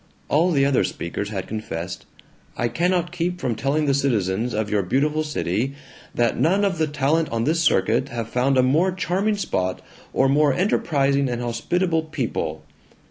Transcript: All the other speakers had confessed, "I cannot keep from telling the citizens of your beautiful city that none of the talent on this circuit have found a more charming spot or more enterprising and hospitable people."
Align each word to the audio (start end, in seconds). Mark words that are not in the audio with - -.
All 0.29 0.49
the 0.49 0.65
other 0.65 0.83
speakers 0.83 1.29
had 1.29 1.45
confessed, 1.47 2.07
"I 2.57 2.69
cannot 2.69 3.11
keep 3.11 3.39
from 3.39 3.53
telling 3.53 3.85
the 3.85 3.93
citizens 3.93 4.51
of 4.51 4.67
your 4.71 4.81
beautiful 4.81 5.21
city 5.23 5.75
that 6.15 6.39
none 6.39 6.65
of 6.65 6.79
the 6.79 6.87
talent 6.87 7.29
on 7.29 7.43
this 7.43 7.59
circuit 7.59 8.09
have 8.09 8.27
found 8.27 8.57
a 8.57 8.63
more 8.63 8.91
charming 8.91 9.37
spot 9.37 9.83
or 10.11 10.27
more 10.27 10.53
enterprising 10.55 11.29
and 11.29 11.39
hospitable 11.39 12.01
people." 12.01 12.63